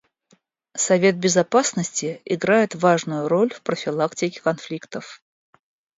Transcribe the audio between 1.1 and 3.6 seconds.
Безопасности играет важную роль